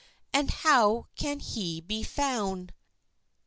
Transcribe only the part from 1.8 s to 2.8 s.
found?